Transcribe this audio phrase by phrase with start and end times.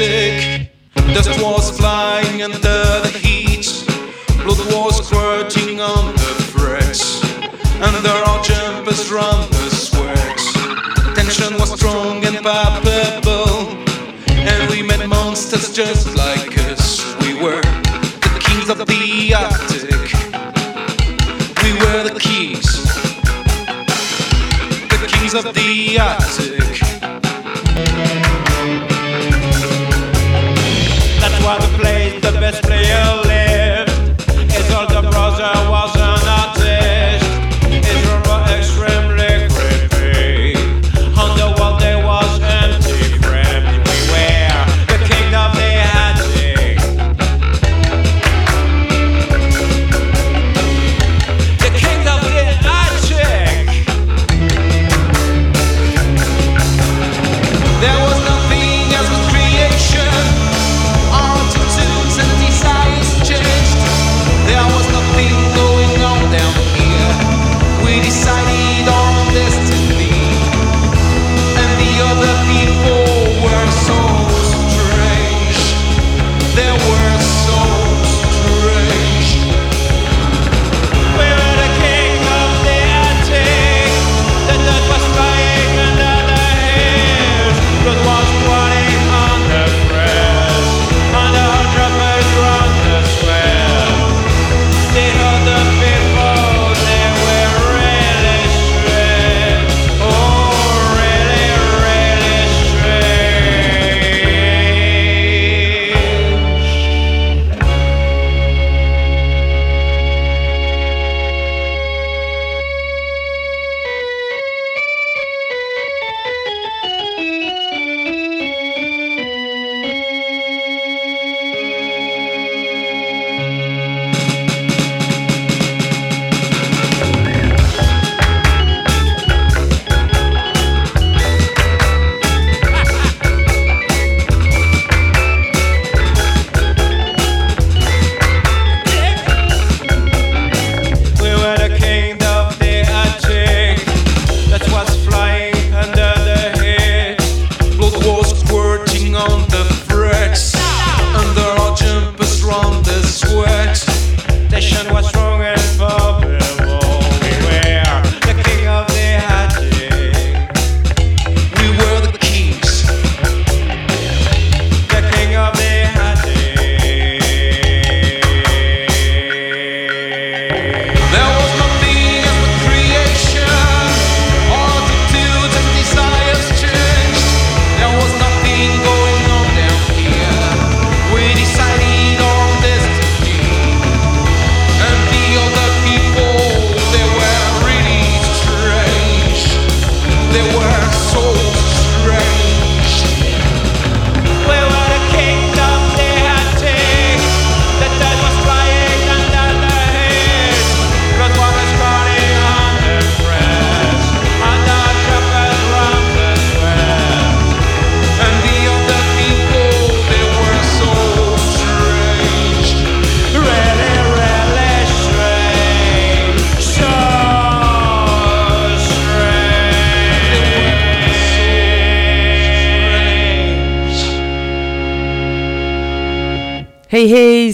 [0.00, 0.29] say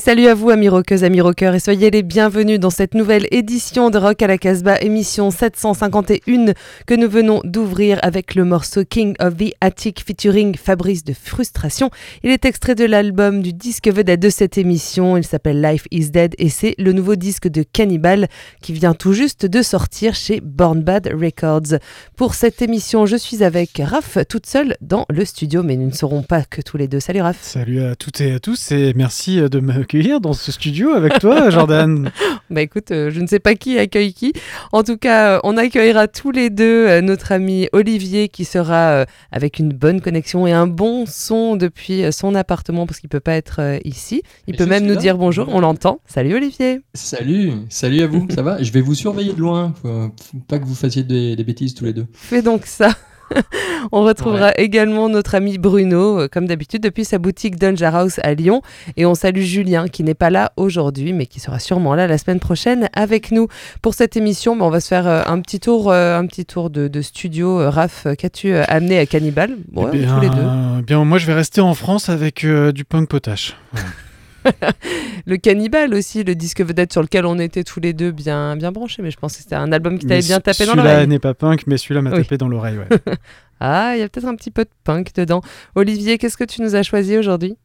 [0.07, 3.91] Salut à vous, amis rockeuses, amis rockeurs, et soyez les bienvenus dans cette nouvelle édition
[3.91, 6.53] de Rock à la Casbah, émission 751
[6.87, 11.91] que nous venons d'ouvrir avec le morceau King of the Attic featuring Fabrice de Frustration.
[12.23, 15.17] Il est extrait de l'album du disque vedette de cette émission.
[15.17, 18.29] Il s'appelle Life is Dead et c'est le nouveau disque de Cannibal
[18.63, 21.81] qui vient tout juste de sortir chez Born Bad Records.
[22.15, 25.95] Pour cette émission, je suis avec Raph toute seule dans le studio, mais nous ne
[25.95, 27.01] serons pas que tous les deux.
[27.01, 27.43] Salut Raph.
[27.43, 30.91] Salut à toutes et à tous et merci euh, de me m'accueillir dans ce studio
[30.91, 32.11] avec toi, Jordan.
[32.51, 34.33] Bah écoute, euh, je ne sais pas qui accueille qui.
[34.73, 38.91] En tout cas, euh, on accueillera tous les deux euh, notre ami Olivier qui sera
[38.91, 43.09] euh, avec une bonne connexion et un bon son depuis euh, son appartement parce qu'il
[43.09, 44.23] peut pas être euh, ici.
[44.47, 45.01] Il Mais peut même nous là.
[45.01, 46.01] dire bonjour, on l'entend.
[46.07, 46.81] Salut Olivier.
[46.95, 48.63] Salut, salut à vous, ça va?
[48.63, 51.75] Je vais vous surveiller de loin, faut faut pas que vous fassiez des, des bêtises
[51.75, 52.07] tous les deux.
[52.13, 52.91] Fais donc ça.
[53.93, 58.35] On retrouvera également notre ami Bruno, euh, comme d'habitude, depuis sa boutique Danger House à
[58.35, 58.63] Lyon.
[58.97, 62.19] Et on salue Julien, qui n'est pas là aujourd'hui, mais qui sera sûrement là la
[62.19, 63.49] semaine prochaine avec nous.
[63.83, 66.45] Pour cette émission, bah, on va se faire euh, un petit tour, euh, un petit
[66.47, 67.61] tour de, de studio.
[67.61, 70.35] Euh, Raph, qu'as-tu euh, amené à Cannibal Ouais, Eh tous les deux.
[70.37, 73.57] bien, bien, moi, je vais rester en France avec euh, du punk potache.
[73.73, 73.89] Voilà.
[75.27, 78.71] Le Cannibal aussi, le disque vedette sur lequel on était tous les deux bien, bien
[78.73, 79.03] branchés.
[79.03, 81.09] Mais je pense que c'était un album qui t'avait bien tapé dans Celui-là l'oreille.
[81.09, 82.23] n'est pas punk, mais celui-là m'a Oui.
[82.23, 82.79] tapé dans l'oreille.
[82.79, 82.89] Ouais.
[83.59, 85.41] Ah, il y a peut-être un petit peu de punk dedans.
[85.77, 87.57] Olivier, qu'est-ce que tu nous as choisi aujourd'hui?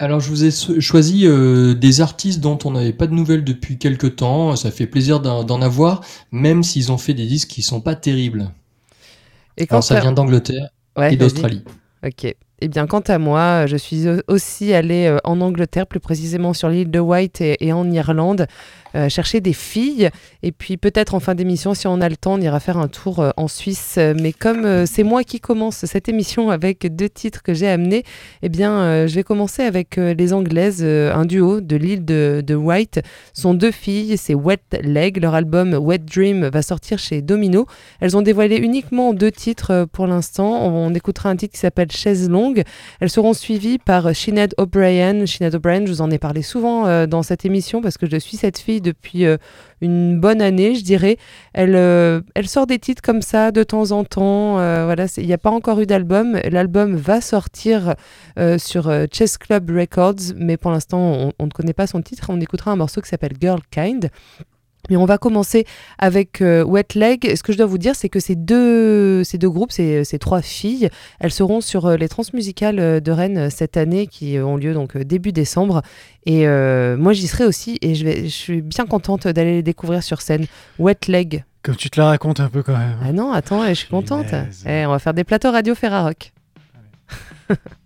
[0.00, 0.50] Alors je vous ai
[0.80, 4.88] choisi euh, des artistes dont on n'avait pas de nouvelles depuis quelques temps, ça fait
[4.88, 6.00] plaisir d'en avoir,
[6.32, 8.50] même s'ils ont fait des disques qui sont pas terribles.
[9.58, 11.62] Et quand Alors ça vient d'Angleterre Ouais, et d'Australie.
[12.04, 12.34] Ok.
[12.64, 16.52] Eh bien, quant à moi, je suis au- aussi allée euh, en Angleterre, plus précisément
[16.52, 18.46] sur l'île de White et, et en Irlande,
[18.94, 20.10] euh, chercher des filles.
[20.42, 22.88] Et puis, peut-être en fin d'émission, si on a le temps, on ira faire un
[22.88, 23.98] tour euh, en Suisse.
[24.20, 28.04] Mais comme euh, c'est moi qui commence cette émission avec deux titres que j'ai amenés,
[28.42, 33.00] eh bien, je vais commencer avec les Anglaises, un duo de l'île de, de White.
[33.32, 35.20] Sont deux filles, c'est Wet Leg.
[35.20, 37.66] Leur album Wet Dream va sortir chez Domino.
[38.00, 40.66] Elles ont dévoilé uniquement deux titres pour l'instant.
[40.66, 42.62] On, on écoutera un titre qui s'appelle Chaise longue.
[43.00, 45.26] Elles seront suivies par Sinead O'Brien.
[45.26, 48.36] Sinead O'Brien, je vous en ai parlé souvent dans cette émission parce que je suis
[48.36, 49.36] cette fille depuis euh,
[49.80, 51.16] une bonne année, je dirais.
[51.54, 54.58] Elle, euh, elle sort des titres comme ça de temps en temps.
[54.58, 56.38] Euh, il n'y a pas encore eu d'album.
[56.50, 57.94] L'album va sortir
[58.58, 62.26] sur Chess Club Records, mais pour l'instant, on, on ne connaît pas son titre.
[62.28, 64.10] On écoutera un morceau qui s'appelle Girl Kind.
[64.90, 65.64] Mais on va commencer
[65.98, 67.36] avec euh, Wet Leg.
[67.36, 70.18] Ce que je dois vous dire, c'est que ces deux, ces deux groupes, ces, ces
[70.18, 70.90] trois filles,
[71.20, 74.98] elles seront sur euh, les transmusicales euh, de Rennes cette année qui ont lieu donc
[74.98, 75.82] début décembre.
[76.26, 79.62] Et euh, moi, j'y serai aussi et je, vais, je suis bien contente d'aller les
[79.62, 80.46] découvrir sur scène.
[80.80, 81.44] Wet Leg.
[81.62, 82.96] Comme tu te la racontes un peu quand même.
[83.04, 84.34] Ah non, attends, je suis contente.
[84.66, 86.32] Eh, on va faire des plateaux radio Ferrarock.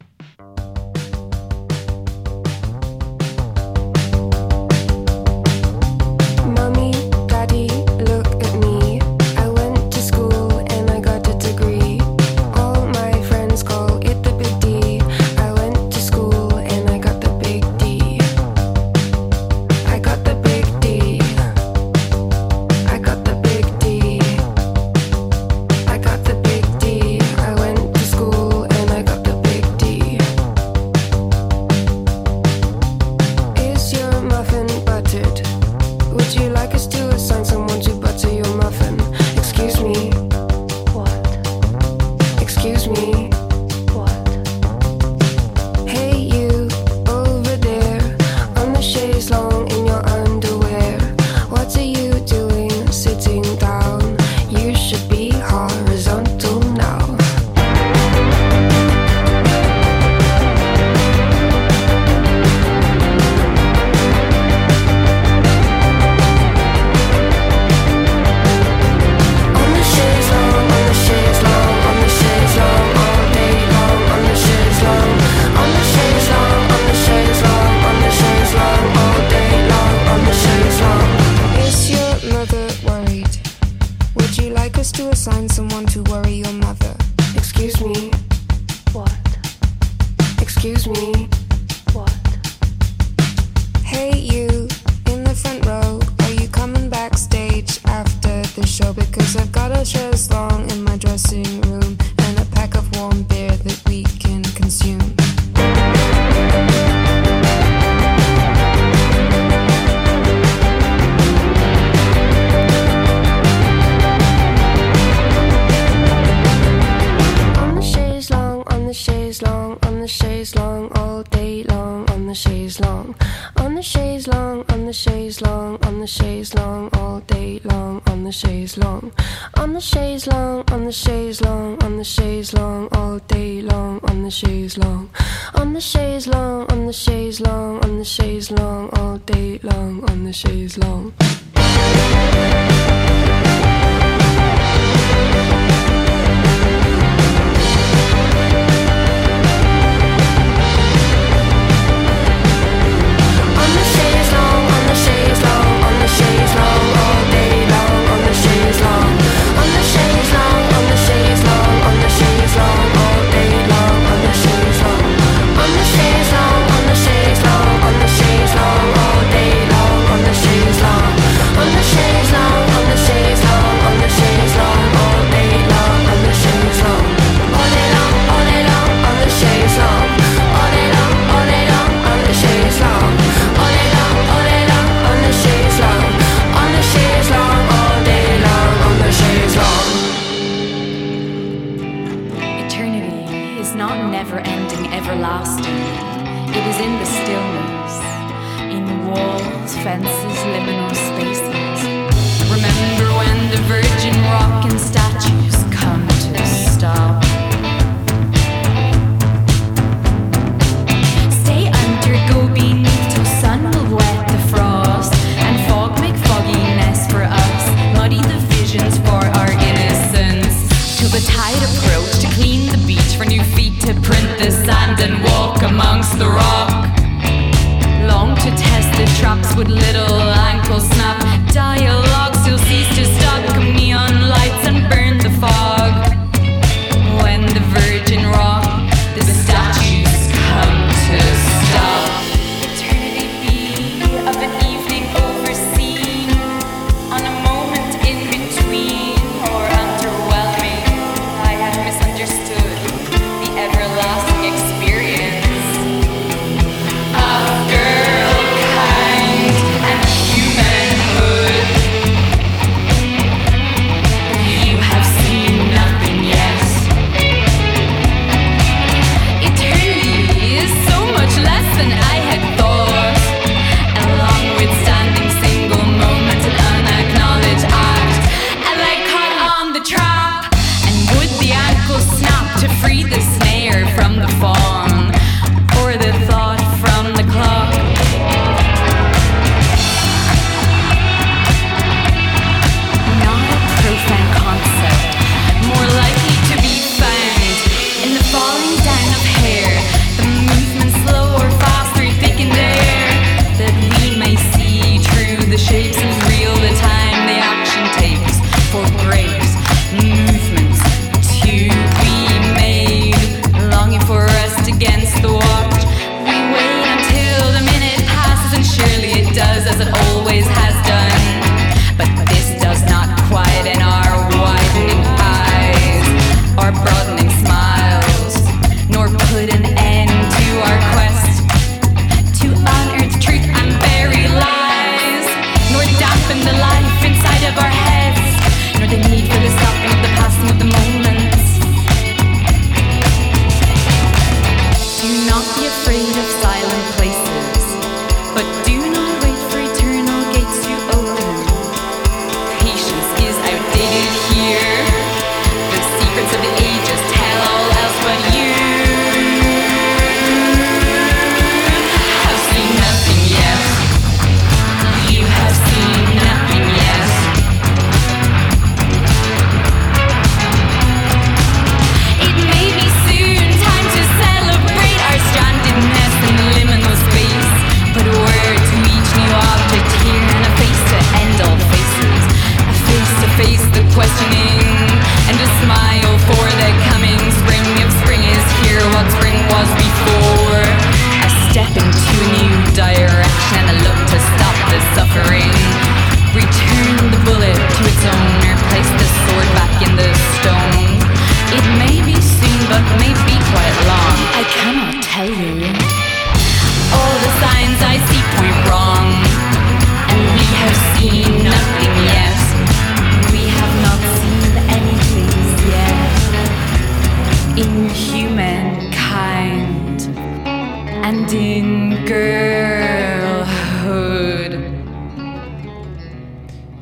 [136.27, 140.79] long, on the chaise long, on the chaise long, all day long, on the chaise
[140.79, 141.13] long.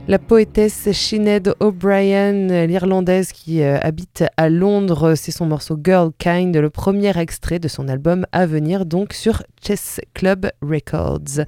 [0.07, 6.55] La poétesse Sinead O'Brien, l'Irlandaise qui euh, habite à Londres, c'est son morceau Girl Kind,
[6.55, 11.47] le premier extrait de son album à venir, donc sur Chess Club Records.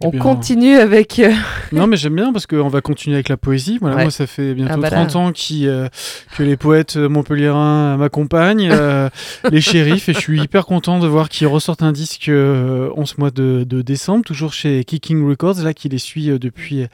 [0.00, 0.20] On bien.
[0.20, 1.18] continue avec...
[1.18, 1.32] euh,
[1.72, 3.78] Non, mais j'aime bien parce qu'on va continuer avec la poésie.
[3.80, 4.02] Voilà, Ouais.
[4.02, 4.96] Moi, ça fait bientôt Ah, bah là.
[5.06, 5.88] 30 ans qui, euh,
[6.36, 9.08] que les poètes montpelliérains m'accompagnent, euh,
[9.50, 13.06] les shérifs, et je suis hyper content de voir qu'ils ressortent un disque euh, en
[13.06, 16.86] ce mois de, de décembre, toujours chez Kicking Records, là, qui les suit euh, depuis,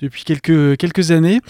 [0.00, 1.40] depuis quelques, quelques années.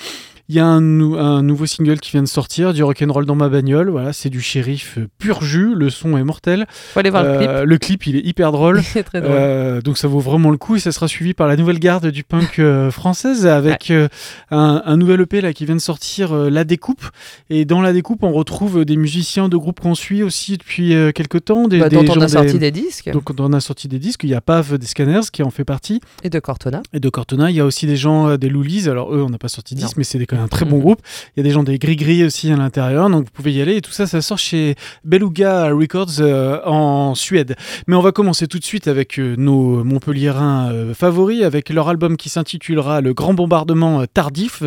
[0.50, 3.34] Il y a un, nou- un nouveau single qui vient de sortir, du rock'n'roll dans
[3.34, 3.88] ma bagnole.
[3.88, 5.74] Voilà, c'est du shérif euh, pur jus.
[5.74, 6.66] Le son est mortel.
[6.92, 7.48] Faut aller voir le clip.
[7.48, 8.82] Euh, le clip, il est hyper drôle.
[8.92, 9.32] C'est très drôle.
[9.34, 12.08] Euh, donc ça vaut vraiment le coup et ça sera suivi par la nouvelle garde
[12.08, 16.64] du punk euh, française avec un, un nouvel EP là qui vient de sortir La
[16.64, 17.04] Découpe
[17.50, 21.44] et dans La Découpe on retrouve des musiciens de groupes qu'on suit aussi depuis quelques
[21.46, 23.10] temps des, Bah, des dont on a sorti des disques.
[23.12, 25.64] donc on a sorti des disques il y a Pav des Scanners qui en fait
[25.64, 26.82] partie Et de Cortona.
[26.92, 29.38] et de Cortona il y a aussi des gens des Loulis alors eux on n'a
[29.38, 30.82] pas sorti de disques mais c'est des un très bon Mhm.
[30.82, 31.00] groupe.
[31.36, 33.76] Il y a des gens des gris-gris aussi à l'intérieur, donc vous pouvez y aller.
[33.76, 34.74] Et tout ça, ça sort chez
[35.04, 37.56] Beluga Records euh, en Suède.
[37.86, 41.88] Mais on va commencer tout de suite avec euh, nos Montpelliérains euh, favoris, avec leur
[41.88, 44.62] album qui s'intitulera Le Grand Bombardement Tardif,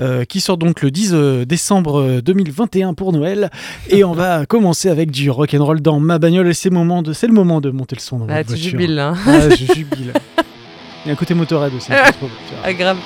[0.00, 3.50] euh, qui sort donc le 10 euh, décembre euh, 2021 pour Noël.
[3.88, 6.48] Et on va commencer avec du rock and roll dans ma bagnole.
[6.48, 8.54] Et c'est moment de, c'est le moment de monter le son dans Ah, votre tu
[8.54, 8.70] voiture.
[8.70, 9.14] jubiles, hein.
[9.26, 10.12] Ah, je jubile.
[11.04, 11.88] Il y a un côté motorhead aussi.
[11.88, 12.28] vois.
[12.64, 12.98] Ah, grave.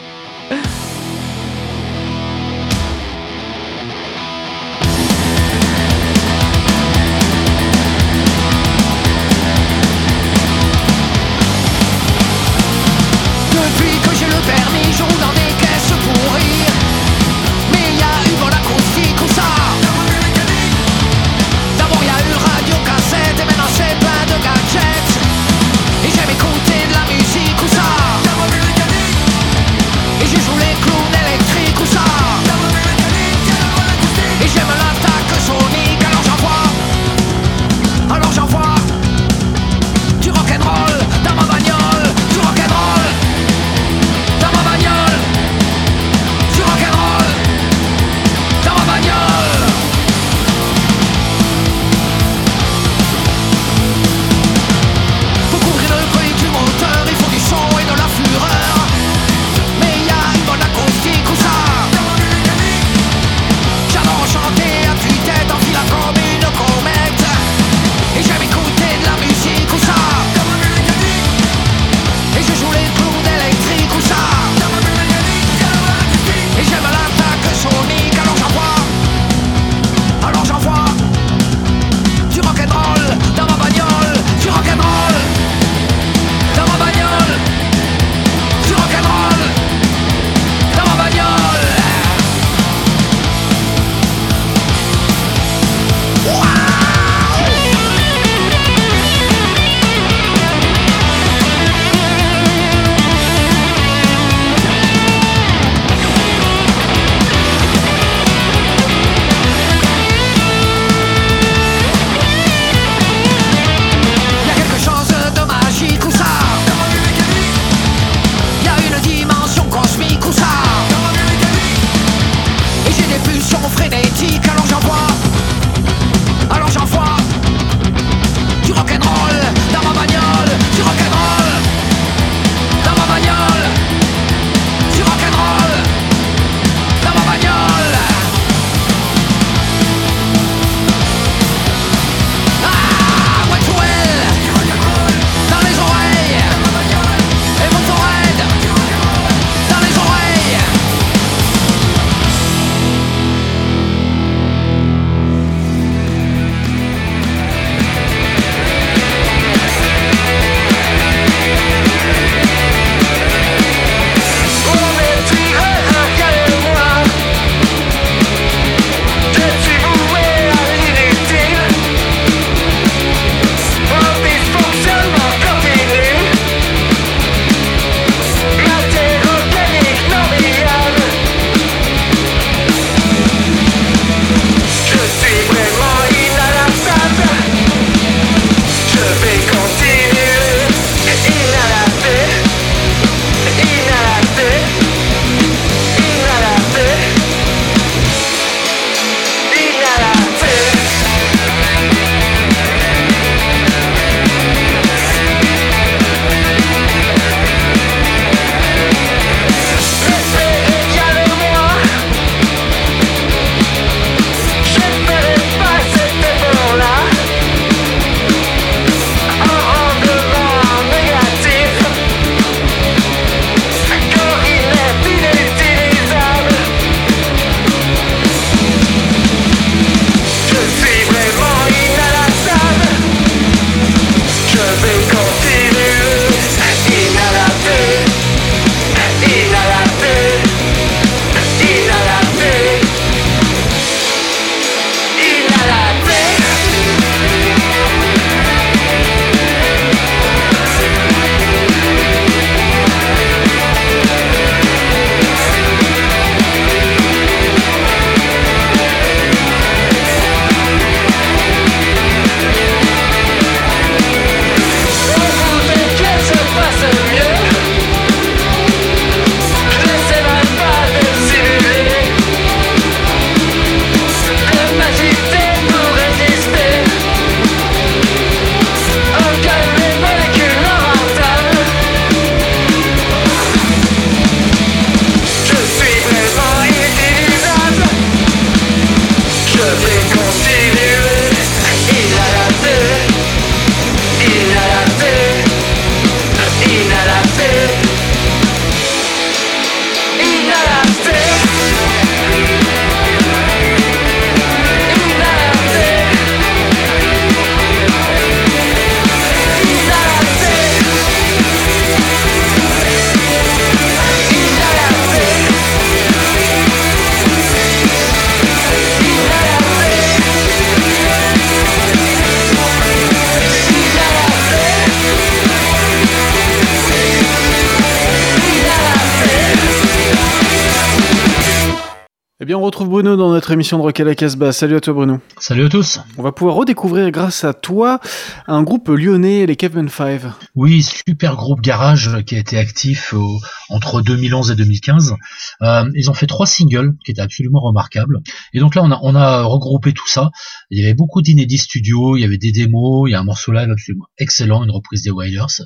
[333.54, 334.52] Émission de Rock à la Casbah.
[334.52, 335.20] Salut à toi, Bruno.
[335.38, 336.00] Salut à tous.
[336.18, 338.00] On va pouvoir redécouvrir, grâce à toi,
[338.46, 340.20] un groupe lyonnais, les Caveman 5.
[340.54, 343.38] Oui, super groupe garage qui a été actif au-
[343.70, 345.14] entre 2011 et 2015.
[345.62, 348.18] Euh, ils ont fait trois singles qui étaient absolument remarquables.
[348.52, 350.30] Et donc là, on a, on a regroupé tout ça.
[350.70, 353.24] Il y avait beaucoup d'inédits studio, il y avait des démos, il y a un
[353.24, 355.62] morceau live absolument excellent, une reprise des Wailers.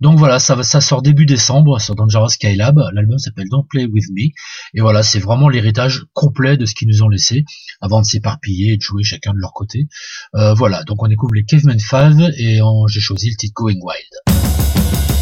[0.00, 2.80] Donc voilà, ça, ça sort début décembre sur Dangerous Skylab.
[2.92, 4.30] L'album s'appelle Don't Play With Me.
[4.74, 7.44] Et voilà, c'est vraiment l'héritage complet de ce qu'ils nous ont laissé
[7.80, 9.88] avant de s'éparpiller et de jouer chacun de leur côté.
[10.34, 15.19] Euh, voilà, donc on découvre les Caveman 5 et j'ai choisi le titre Going Wild.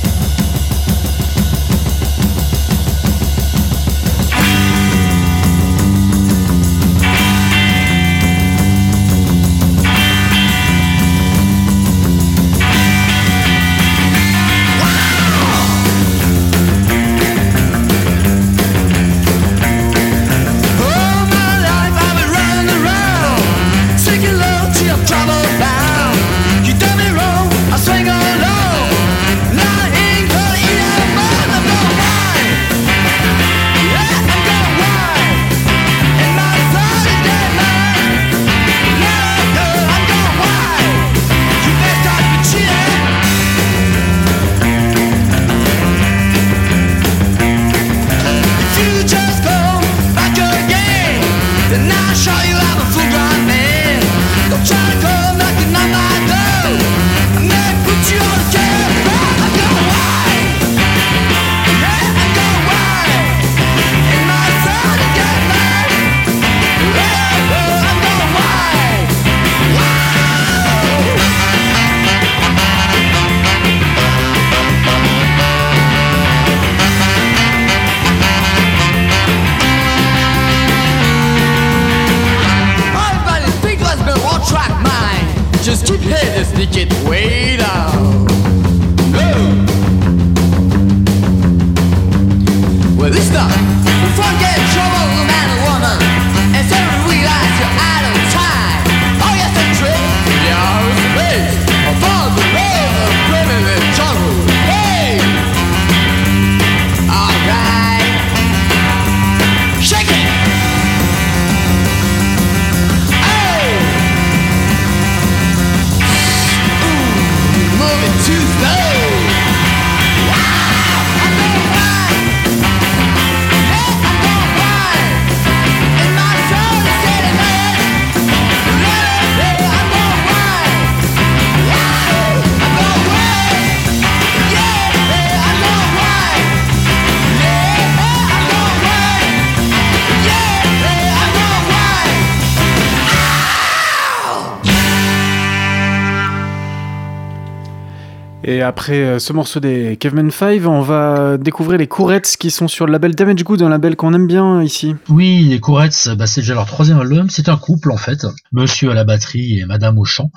[148.68, 152.86] Après euh, ce morceau des Caveman 5, on va découvrir les courettes qui sont sur
[152.86, 154.94] le label Damage Good, un label qu'on aime bien ici.
[155.08, 157.30] Oui, les Courettes, bah, c'est déjà leur troisième album.
[157.30, 160.30] C'est un couple en fait, Monsieur à la batterie et Madame au chant.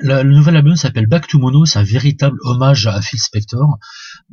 [0.00, 1.64] Le, le nouvel album s'appelle Back to Mono.
[1.64, 3.78] C'est un véritable hommage à Phil Spector.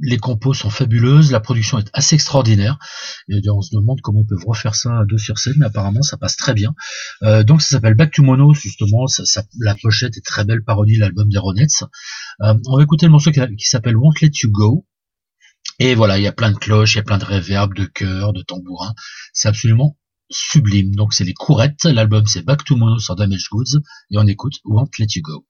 [0.02, 2.78] Les compos sont fabuleuses, la production est assez extraordinaire.
[3.30, 6.18] On se demande comment ils peuvent refaire ça à deux sur scène, mais apparemment ça
[6.18, 6.76] passe très bien.
[7.24, 9.06] Euh, donc ça s'appelle Back to Mono, justement.
[9.60, 11.84] La pochette est très belle parodie de l'album des Ronettes.
[12.42, 14.86] Euh, on va écouter le morceau qui, s'appelle Won't Let You Go.
[15.80, 17.86] Et voilà, il y a plein de cloches, il y a plein de réverb, de
[17.86, 18.94] chœurs, de tambourins.
[19.34, 19.98] C'est absolument
[20.30, 20.94] sublime.
[20.96, 21.86] Donc c'est les courettes.
[21.86, 23.80] L'album c'est Back to Mono sur Damage Goods.
[24.12, 25.46] Et on écoute Won't Let You Go.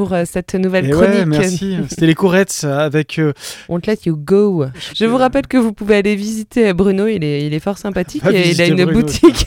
[0.00, 1.10] Pour euh, cette nouvelle Et chronique.
[1.12, 1.76] ouais, merci.
[1.90, 3.18] C'était les courettes avec.
[3.18, 3.34] euh,
[3.68, 4.64] Won't let you go.
[4.96, 8.22] Je vous rappelle que vous pouvez aller visiter Bruno, il est, il est fort sympathique.
[8.32, 8.92] Et il a une Bruno.
[9.02, 9.46] boutique,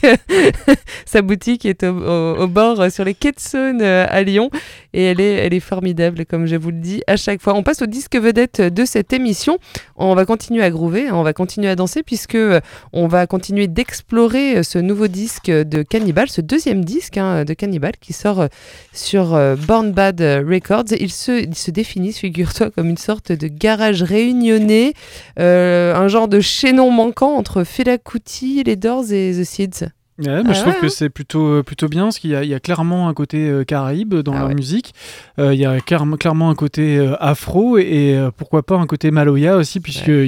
[1.06, 4.22] sa boutique est au, au- au bord euh, sur les quais de Saône euh, à
[4.22, 4.48] Lyon
[4.94, 7.54] et elle est, formidable, comme je vous le dis à chaque fois.
[7.54, 9.58] On passe au disque vedette de cette émission.
[9.96, 12.60] On va continuer à groover, hein, on va continuer à danser puisque euh,
[12.92, 17.54] on va continuer d'explorer euh, ce nouveau disque de Cannibal, ce deuxième disque hein, de
[17.54, 18.46] Cannibal qui sort euh,
[18.92, 20.92] sur Born Bad Records.
[20.98, 24.94] Il se, il se définit, figure-toi, comme une sorte de garage réunionnais,
[25.38, 29.88] euh, un genre de chaînon manquant entre Fela Kuti, les Doors et The Seeds.
[30.16, 30.90] Ouais, Ah je trouve ouais, que hein.
[30.90, 33.48] c'est plutôt, euh, plutôt bien, parce qu'il y a, il y a clairement un côté
[33.48, 34.54] euh, caraïbe dans Ah la ouais.
[34.54, 34.94] musique.
[35.40, 38.86] Euh, il y a clairement, clairement un côté euh, afro et, euh, pourquoi pas un
[38.86, 40.24] côté maloya aussi, puisqu'il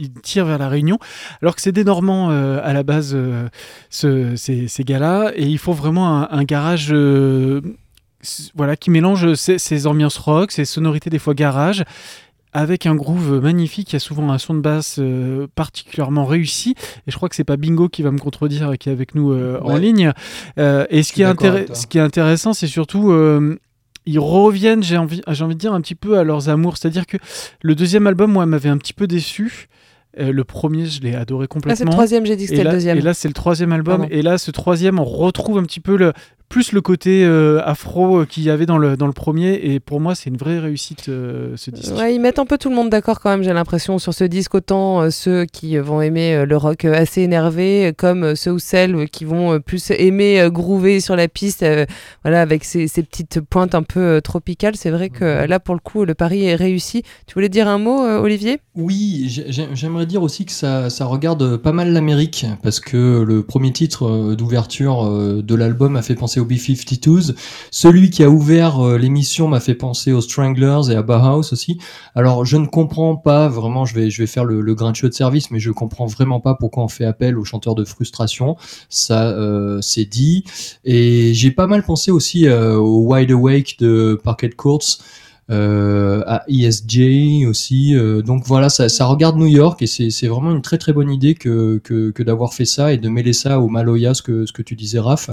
[0.00, 0.98] il, tire vers la Réunion.
[1.42, 3.16] Alors que c'est des Normands euh, à la base,
[3.90, 6.94] ce- ces, ces gars-là, et il faut vraiment un, un garage.
[8.54, 11.84] voilà, qui mélange ces, ces ambiances rock, ces sonorités des fois garage,
[12.54, 13.92] avec un groove magnifique.
[13.92, 16.74] Il y a souvent un son de basse euh, particulièrement réussi.
[17.06, 19.14] Et je crois que c'est pas Bingo qui va me contredire et qui est avec
[19.14, 20.12] nous euh, en ligne.
[20.58, 23.12] Euh, et ce qui, est ce qui est intéressant, c'est surtout.
[24.06, 26.78] ils reviennent, j'ai envie, j'ai envie de dire, un petit peu à leurs amours.
[26.78, 27.16] C'est-à-dire que
[27.60, 29.68] le deuxième album, moi, m'avait un petit peu déçu.
[30.20, 31.84] Euh, le premier, je l'ai adoré Là, c'est complètement.
[31.86, 32.98] le troisième, j'ai dit que c'était le deuxième.
[32.98, 33.98] et là, c'est le troisième album.
[34.02, 34.14] Pardon.
[34.14, 36.12] Et là, ce troisième, on retrouve un petit peu le,
[36.48, 39.54] plus le côté euh, afro euh, qu'il y avait dans le, dans le premier.
[39.54, 41.96] Et pour moi, c'est une vraie réussite, euh, ce disque.
[41.96, 44.22] Ouais, ils mettent un peu tout le monde d'accord quand même, j'ai l'impression, sur ce
[44.22, 48.58] disque, autant euh, ceux qui vont aimer euh, le rock assez énervé, comme ceux ou
[48.60, 51.86] celles qui vont euh, plus aimer euh, groover sur la piste, euh,
[52.22, 54.76] voilà, avec ces, ces petites pointes un peu euh, tropicales.
[54.76, 57.02] C'est vrai que là, pour le coup, le pari est réussi.
[57.26, 58.60] Tu voulais dire un mot, euh, Olivier?
[58.76, 59.68] Oui, j'ai- j'ai-
[60.04, 64.36] dire aussi que ça, ça regarde pas mal l'Amérique, parce que le premier titre euh,
[64.36, 67.34] d'ouverture euh, de l'album a fait penser aux B-52s.
[67.70, 71.78] Celui qui a ouvert euh, l'émission m'a fait penser aux Stranglers et à Bauhaus aussi.
[72.14, 75.14] Alors, je ne comprends pas, vraiment, je vais, je vais faire le, le grincheux de
[75.14, 78.56] service, mais je comprends vraiment pas pourquoi on fait appel aux chanteurs de frustration.
[78.88, 79.36] Ça,
[79.80, 80.44] c'est dit.
[80.84, 84.98] Et j'ai pas mal pensé aussi au Wide Awake de Parquet Courts
[86.26, 87.94] à ESJ aussi.
[87.94, 91.10] euh, donc voilà, ça, ça regarde New York et c'est vraiment une très très bonne
[91.10, 94.46] idée que, que, que d'avoir fait ça et de mêler ça au Maloya, ce que,
[94.46, 95.30] ce que tu disais, Raph.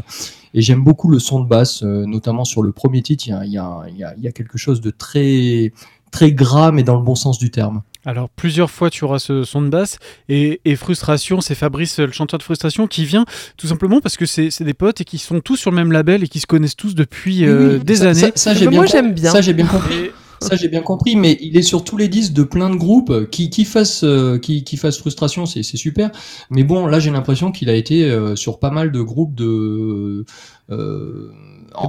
[0.54, 3.26] Et j'aime beaucoup le son de basse, euh, notamment sur le premier titre.
[3.28, 3.58] Il y, a, il y,
[4.04, 5.71] a, il y a quelque chose de très
[6.12, 7.82] très gras, mais dans le bon sens du terme.
[8.06, 9.97] Alors, plusieurs fois, tu auras ce son de basse.
[10.28, 13.26] Et, et Frustration, c'est Fabrice, le chanteur de Frustration, qui vient
[13.58, 15.91] tout simplement parce que c'est c'est des potes et qui sont tous sur le même
[15.91, 18.19] label et qui se connaissent tous depuis euh, Oui, oui, des ça- années.
[18.19, 19.32] ça- ça, j'ai bien moi, com- j'aime bien.
[19.32, 19.93] Ça, j'ai bien compris.
[19.95, 20.12] Et-
[20.43, 23.30] Ça j'ai bien compris, mais il est sur tous les disques de plein de groupes
[23.30, 26.10] qui qui fassent euh, qui qui fassent frustration, c'est c'est super.
[26.50, 30.26] Mais bon, là j'ai l'impression qu'il a été euh, sur pas mal de groupes de.
[30.71, 31.32] Euh,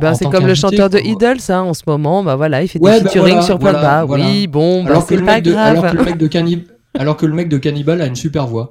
[0.00, 1.08] ben, en C'est comme le chanteur de quoi.
[1.08, 2.22] Idols hein, en ce moment.
[2.22, 4.04] Bah voilà, il fait Ouais, des bah, featuring voilà, sur plein de voilà, bas.
[4.04, 4.24] voilà.
[4.26, 5.96] Oui, bon, bah, Alors que c'est le pas mec de alors que grave.
[5.98, 6.64] le mec de Cannibal
[6.98, 8.70] alors que le mec de Cannibal a une super voix.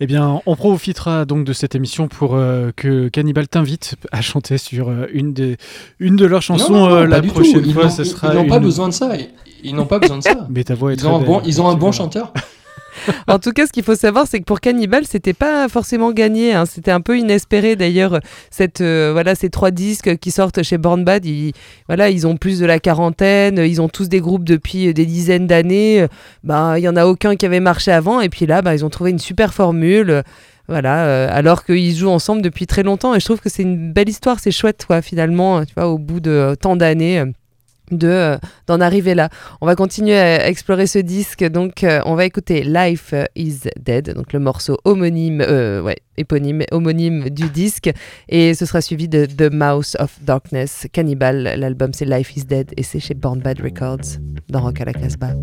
[0.00, 4.58] Eh bien, on profitera donc de cette émission pour euh, que Cannibal t'invite à chanter
[4.58, 5.56] sur euh, une, des,
[6.00, 7.84] une de leurs chansons Non, non, non, euh, la prochaine fois.
[7.98, 9.14] ils- sera ils n'ont pas une- besoin de ça.
[9.16, 9.28] Ils-
[9.62, 10.46] Ils n'ont pas besoin de ça.
[10.50, 12.32] Mais ta voix est Ils très ont un belle, bon ils ont un bon chanteur.
[13.28, 16.52] En tout cas, ce qu'il faut savoir, c'est que pour Cannibal, c'était pas forcément gagné.
[16.54, 16.66] hein.
[16.66, 18.20] C'était un peu inespéré d'ailleurs.
[18.50, 21.52] Cette euh, voilà, ces trois disques qui sortent chez Born Bad, ils,
[21.88, 23.58] voilà, ils ont plus de la quarantaine.
[23.58, 26.06] Ils ont tous des groupes depuis des dizaines d'années.
[26.42, 28.20] Bah, il y en a aucun qui avait marché avant.
[28.20, 30.22] Et puis là, bah, ils ont trouvé une super formule.
[30.66, 33.14] Voilà, euh, alors qu'ils jouent ensemble depuis très longtemps.
[33.14, 34.40] Et je trouve que c'est une belle histoire.
[34.40, 35.64] C'est chouette, finalement.
[35.64, 37.24] Tu vois, au bout de tant d'années.
[37.92, 39.28] Euh, de euh, d'en arriver là.
[39.60, 44.14] On va continuer à explorer ce disque, donc euh, on va écouter Life is Dead,
[44.14, 47.90] donc le morceau homonyme, euh, ouais, éponyme, homonyme du disque,
[48.28, 51.54] et ce sera suivi de The Mouse of Darkness, Cannibal.
[51.56, 54.18] L'album c'est Life is Dead et c'est chez Born Bad Records
[54.48, 55.34] dans Rock à la Casbah.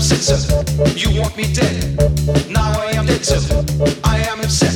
[0.00, 0.64] Sir.
[0.96, 1.96] You want me dead.
[2.50, 3.38] Now I am dead, sir.
[4.02, 4.74] I am upset.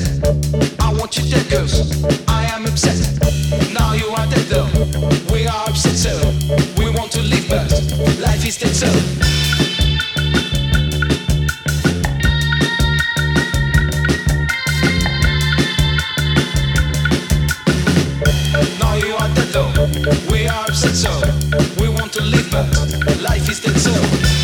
[0.79, 1.49] I want you dead,
[2.29, 3.19] I am upset.
[3.73, 4.69] Now you are dead, though.
[5.33, 6.17] We are sir.
[6.79, 7.69] We want to live, but
[8.21, 8.75] life is dead,
[19.53, 19.73] though.
[20.31, 21.11] We are upset, so
[21.81, 24.38] we want to live, but life is dead, so.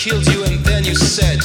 [0.00, 1.40] killed you and then you said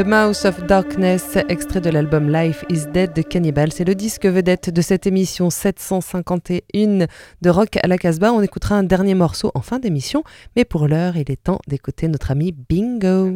[0.00, 3.70] The Mouse of Darkness, extrait de l'album Life is Dead de Cannibal.
[3.70, 7.06] C'est le disque vedette de cette émission 751
[7.42, 8.32] de Rock à la Casbah.
[8.32, 10.24] On écoutera un dernier morceau en fin d'émission,
[10.56, 13.26] mais pour l'heure, il est temps d'écouter notre ami Bingo.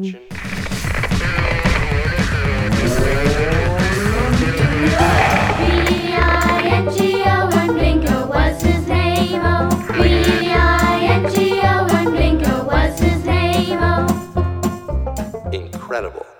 [15.52, 16.33] Incredible.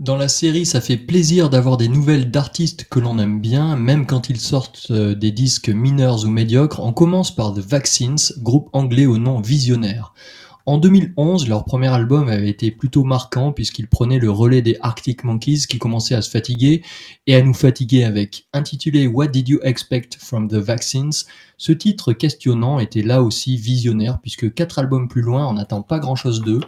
[0.00, 4.06] Dans la série, ça fait plaisir d'avoir des nouvelles d'artistes que l'on aime bien, même
[4.06, 6.78] quand ils sortent euh, des disques mineurs ou médiocres.
[6.78, 10.14] On commence par The Vaccines, groupe anglais au nom visionnaire.
[10.66, 15.24] En 2011, leur premier album avait été plutôt marquant puisqu'il prenait le relais des Arctic
[15.24, 16.82] Monkeys qui commençaient à se fatiguer
[17.26, 18.46] et à nous fatiguer avec.
[18.52, 21.10] Intitulé What Did You Expect from the Vaccines,
[21.56, 25.98] ce titre questionnant était là aussi visionnaire puisque quatre albums plus loin, on n'attend pas
[25.98, 26.60] grand chose d'eux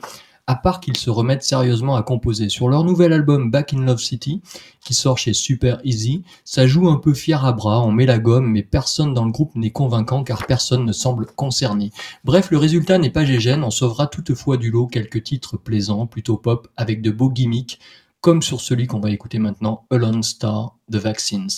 [0.47, 2.49] à part qu'ils se remettent sérieusement à composer.
[2.49, 4.43] Sur leur nouvel album Back in Love City,
[4.85, 8.19] qui sort chez Super Easy, ça joue un peu fier à bras, on met la
[8.19, 11.93] gomme, mais personne dans le groupe n'est convaincant car personne ne semble concerné.
[12.25, 16.37] Bref, le résultat n'est pas gégène, on sauvera toutefois du lot quelques titres plaisants, plutôt
[16.37, 17.79] pop, avec de beaux gimmicks,
[18.21, 21.49] comme sur celui qu'on va écouter maintenant, Alone Star, The Vaccines.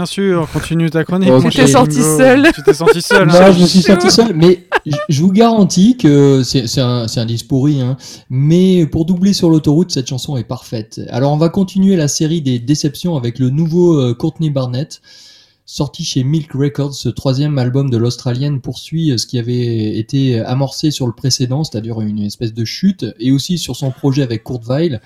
[0.00, 1.30] Bien sûr, continue ta chronique.
[1.30, 1.42] Ok.
[1.44, 2.16] mon Tu t'es senti Bingo.
[2.18, 2.50] seul.
[2.54, 3.28] Tu t'es senti seul.
[3.28, 3.52] Non, hein.
[3.52, 4.66] je me suis senti seul, mais
[5.08, 7.96] je- vous garantis que c'est un, un disque pourri, hein.
[8.30, 11.00] mais pour doubler sur l'autoroute, cette chanson est parfaite.
[11.10, 15.02] Alors on va continuer la série des déceptions avec le nouveau euh, Courtney Barnett.
[15.66, 20.40] Sorti chez Milk Records, ce troisième album de l'Australienne poursuit euh, ce qui avait été
[20.40, 24.42] amorcé sur le précédent, c'est-à-dire une espèce de chute, et aussi sur son projet avec
[24.44, 25.00] Kurt Weill.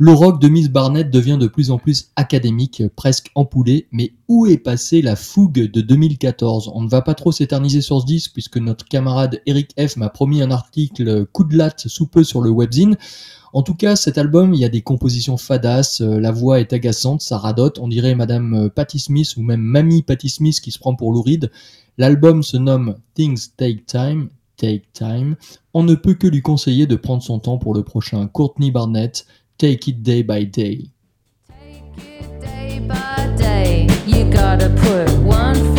[0.00, 4.46] Le rock de Miss Barnett devient de plus en plus académique, presque empoulé, mais où
[4.46, 8.30] est passée la fougue de 2014 On ne va pas trop s'éterniser sur ce disque
[8.32, 12.42] puisque notre camarade Eric F m'a promis un article coup de latte sous peu sur
[12.42, 12.96] le webzine.
[13.52, 16.72] En tout cas, cet album, il y a des compositions fadas, euh, la voix est
[16.72, 20.70] agaçante, ça radote, on dirait Madame euh, Patti Smith ou même Mamie Patti Smith qui
[20.70, 21.50] se prend pour Louride.
[21.96, 24.28] L'album se nomme Things Take Time,
[24.58, 25.34] Take Time.
[25.74, 29.26] On ne peut que lui conseiller de prendre son temps pour le prochain Courtney Barnett,
[29.58, 30.86] Take It Day by Day.
[32.40, 33.88] day by day.
[34.06, 35.77] You gotta put one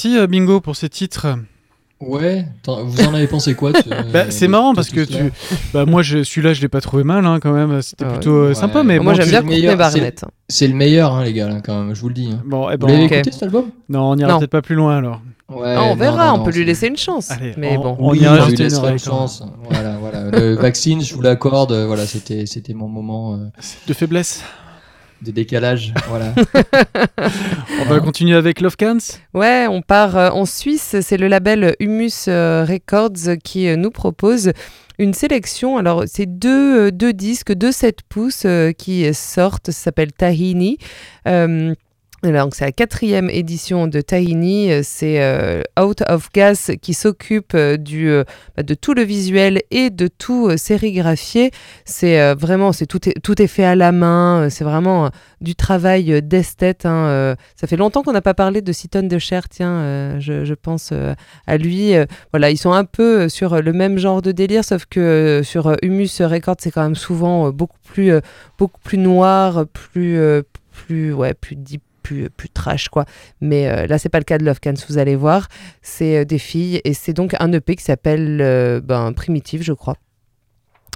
[0.00, 1.26] Merci euh, Bingo pour ces titres.
[2.00, 3.72] Ouais, vous en avez pensé quoi
[4.12, 5.32] Bah, c'est marrant parce que tu.
[5.74, 6.22] Bah, moi, je...
[6.22, 7.82] celui-là, je l'ai pas trouvé mal hein, quand même.
[7.82, 8.54] C'était Ah plutôt euh, Ouais.
[8.54, 8.84] sympa.
[8.84, 10.24] Mais Moi, bon, j'aime bien le meilleur, Courtney c'est- Barnett.
[10.48, 12.30] C'est le meilleur, hein, les gars, là, quand même, je vous le dis.
[12.32, 12.40] hein.
[12.46, 13.12] Bon, eh Vous ben, l'avez ok.
[13.12, 13.64] écouté cet album?
[13.88, 15.20] Non, on ira peut-être pas plus loin alors.
[15.48, 17.32] Ouais, Ah, on verra, non, on peut lui laisser une chance.
[17.32, 17.96] Allez, mais on- bon.
[17.98, 19.42] on Oui, lui jeter une chance.
[19.68, 20.30] Voilà, voilà.
[20.30, 21.72] Le vaccine, je vous l'accorde.
[21.72, 23.38] euh, Voilà, c'était, c'était mon moment euh,
[23.88, 24.44] De faiblesse.
[25.22, 25.92] De décalage.
[26.08, 26.34] Voilà.
[27.80, 28.96] On va continuer avec Love Cans.
[29.34, 30.96] Ouais, on part euh, en Suisse.
[31.02, 34.52] C'est le label Humus euh, Records qui euh, nous propose
[34.98, 35.76] une sélection.
[35.76, 38.46] Alors, c'est deux, deux disques de 7 pouces
[38.78, 39.70] qui sortent.
[39.70, 40.78] Ça s'appelle Tahini.
[41.26, 41.74] Euh,
[42.24, 44.72] alors, c'est la quatrième édition de Tahini.
[44.72, 48.10] Euh, C'est euh, Out of Gas qui s'occupe euh, du,
[48.56, 51.52] bah, de tout le visuel et de tout sérigraphié.
[51.84, 54.48] C'est vraiment, c'est tout, est, tout est fait à la main.
[54.50, 55.10] C'est vraiment
[55.40, 56.86] du travail d'esthète.
[56.86, 57.36] hein.
[57.54, 59.48] Ça fait longtemps qu'on n'a pas parlé de tonnes de chair.
[59.48, 60.92] Tiens, je, pense
[61.46, 61.92] à lui.
[62.32, 66.20] Voilà, ils sont un peu sur le même genre de délire, sauf que sur Humus
[66.20, 68.12] Records, c'est quand même souvent beaucoup plus,
[68.58, 70.18] beaucoup plus noir, plus,
[70.72, 71.82] plus, ouais, plus deep.
[72.08, 73.04] Plus, trash quoi.
[73.40, 75.48] Mais euh, là c'est pas le cas de Love Cans vous allez voir.
[75.82, 79.72] C'est euh, des filles et c'est donc un EP qui s'appelle euh, ben, Primitive je
[79.72, 79.96] crois.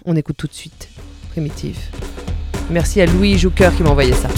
[0.05, 0.89] On écoute tout de suite
[1.31, 1.79] Primitive.
[2.71, 4.29] Merci à Louis Jouker qui m'a envoyé ça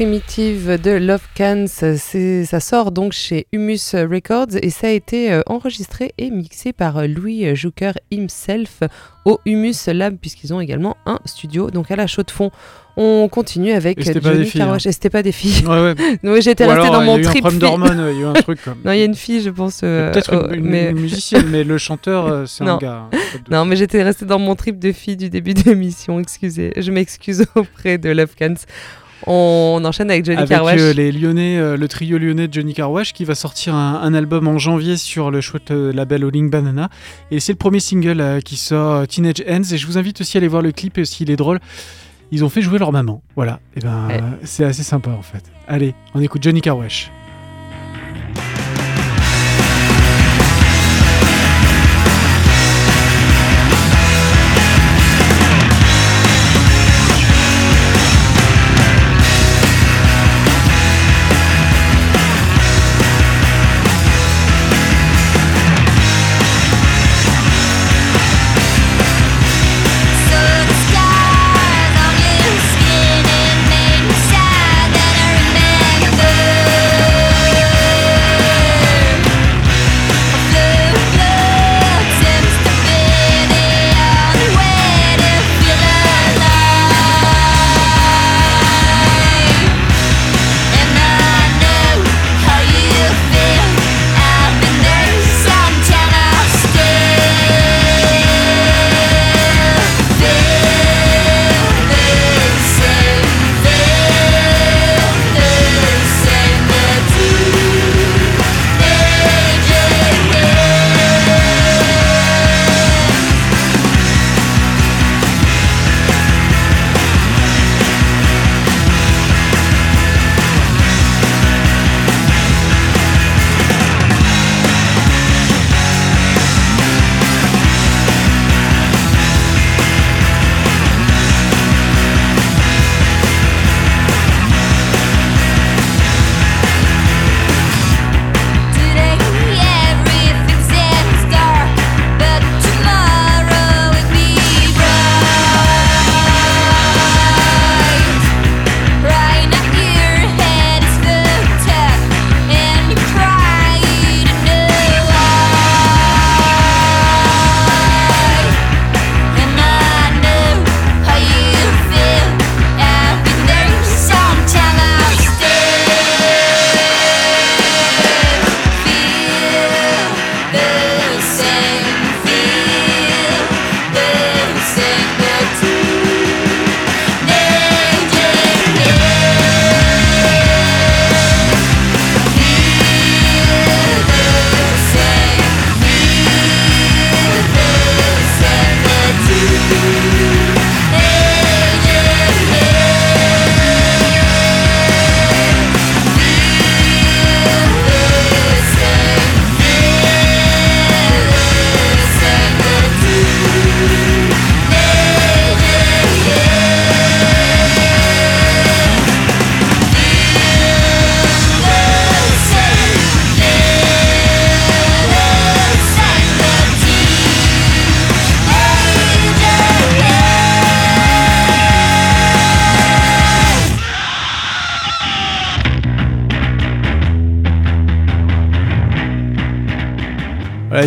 [0.00, 1.66] Primitive de Love Cans.
[1.66, 6.96] Ça sort donc chez Humus Records et ça a été euh, enregistré et mixé par
[6.96, 8.80] euh, Louis Jucker himself
[9.26, 12.50] au Humus Lab puisqu'ils ont également un studio donc à la chaux de fond.
[12.96, 14.76] On continue avec Et c'était pas des Johnny filles, hein.
[14.78, 15.66] Et c'était pas des filles.
[15.66, 16.40] Ouais, ouais.
[16.40, 17.40] J'étais restée dans il y a mon eu un trip.
[17.42, 18.78] problème d'hormones, il y a eu un truc comme.
[18.84, 19.82] non, il y a une fille, je pense.
[19.84, 20.90] euh, Peut-être une, mais...
[20.90, 23.06] une musicienne, mais le chanteur, euh, c'est un gars.
[23.12, 23.18] hein.
[23.50, 26.18] Non, mais j'étais restée dans mon trip de fille du début de l'émission.
[26.20, 28.54] Excusez, je m'excuse auprès de Love Cans.
[29.26, 30.80] On enchaîne avec Johnny Avec Carwash.
[30.80, 34.14] euh, les Lyonnais, euh, le trio lyonnais de Johnny Carwash qui va sortir un, un
[34.14, 36.88] album en janvier sur le chouette euh, label All In Banana.
[37.30, 39.62] Et c'est le premier single qui sort, Teenage Ends.
[39.72, 41.60] Et je vous invite aussi à aller voir le clip, et s'il est drôle.
[42.32, 43.22] Ils ont fait jouer leur maman.
[43.34, 43.58] Voilà.
[43.76, 44.14] Et ben, Ouais.
[44.18, 45.42] euh, c'est assez sympa en fait.
[45.66, 47.10] Allez, on écoute Johnny Carwash.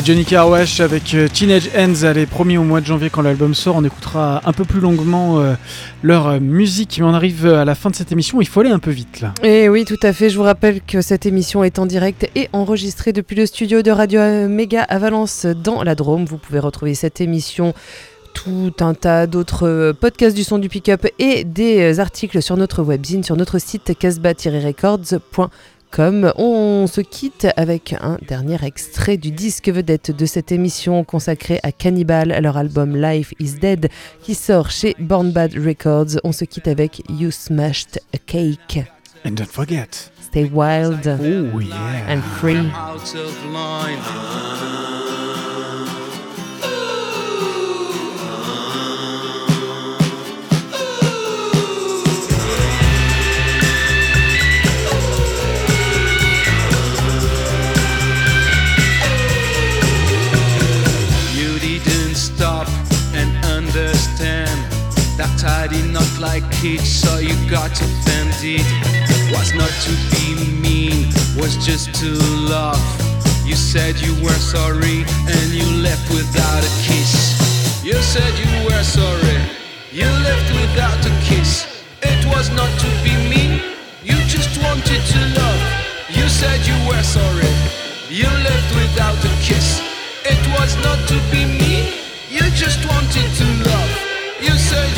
[0.02, 3.54] Johnny Carwash avec euh, Teenage Ends, elle est promis au mois de janvier quand l'album
[3.54, 3.76] sort.
[3.76, 5.54] On écoutera un peu plus longuement euh,
[6.02, 8.42] leur euh, musique, mais on arrive à la fin de cette émission.
[8.42, 9.34] Il faut aller un peu vite là.
[9.44, 10.30] Et oui, tout à fait.
[10.30, 13.92] Je vous rappelle que cette émission est en direct et enregistrée depuis le studio de
[13.92, 16.26] Radio Méga à Valence dans la Drôme.
[16.26, 17.74] Vous pouvez retrouver cette émission
[18.34, 23.24] tout un tas d'autres podcasts du son du pick-up et des articles sur notre webzine,
[23.24, 23.94] sur notre site
[26.00, 31.72] On se quitte avec un dernier extrait du disque vedette de cette émission consacrée à
[31.72, 33.90] Cannibal, leur album Life is Dead
[34.24, 36.20] qui sort chez Born Bad Records.
[36.24, 38.84] On se quitte avec You Smashed a Cake.
[39.26, 40.10] And don't forget.
[40.22, 42.06] Stay wild Oh yeah.
[42.10, 42.58] and free.
[65.44, 68.64] Did not like it, so you got offended.
[69.36, 72.16] was not to be mean, was just to
[72.48, 72.80] love.
[73.46, 77.84] You said you were sorry and you left without a kiss.
[77.84, 79.40] You said you were sorry,
[79.92, 81.68] you left without a kiss.
[82.02, 83.60] It was not to be mean,
[84.02, 85.62] you just wanted to love.
[86.10, 87.52] You said you were sorry,
[88.08, 89.82] you left without a kiss.
[90.24, 91.92] It was not to be mean,
[92.30, 93.83] you just wanted to love.
[94.44, 94.98] You said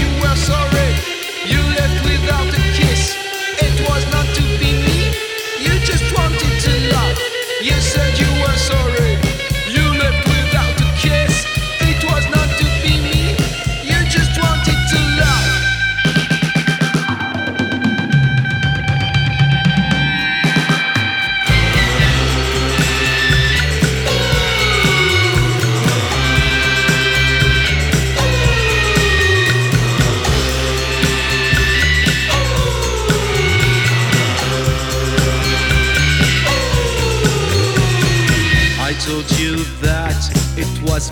[8.18, 9.05] you were sorry,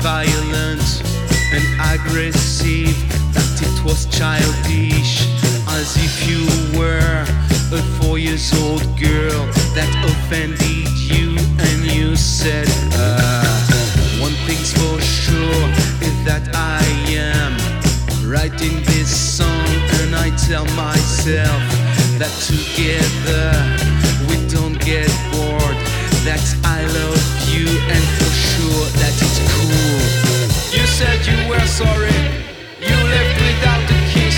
[0.03, 1.01] violent
[1.55, 2.91] and aggressive,
[3.31, 5.23] that it was childish,
[5.79, 6.43] as if you
[6.77, 7.23] were
[7.71, 12.67] a four years old girl that offended you and you said,
[12.99, 13.47] uh,
[14.19, 15.63] one thing's for sure
[16.03, 17.55] is that I am
[18.29, 19.67] writing this song
[20.03, 21.63] and I tell myself
[22.19, 23.55] that together
[24.27, 25.79] we don't get bored
[26.27, 27.33] that I love
[31.03, 32.19] said you were sorry.
[32.87, 34.37] You left without a kiss.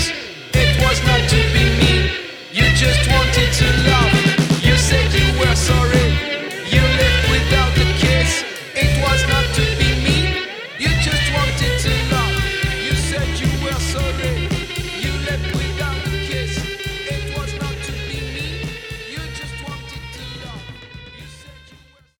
[0.62, 1.94] It was not to be me.
[2.58, 4.05] You just wanted to love.